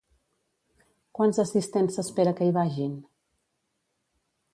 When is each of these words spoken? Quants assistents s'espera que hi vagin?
Quants 1.19 1.39
assistents 1.43 1.97
s'espera 1.99 2.33
que 2.39 2.47
hi 2.47 2.55
vagin? 2.57 2.97